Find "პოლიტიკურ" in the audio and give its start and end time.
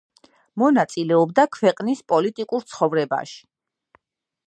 2.13-2.67